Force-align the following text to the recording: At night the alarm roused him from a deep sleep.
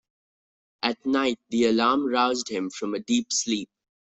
At 0.81 1.05
night 1.05 1.37
the 1.49 1.65
alarm 1.65 2.07
roused 2.07 2.49
him 2.49 2.71
from 2.71 2.95
a 2.95 2.99
deep 2.99 3.31
sleep. 3.31 3.69